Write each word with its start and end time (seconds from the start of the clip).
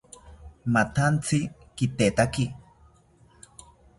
Mathantzi 0.75 1.39
kitetaki 1.75 2.45